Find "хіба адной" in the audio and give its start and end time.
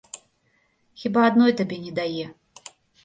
1.01-1.51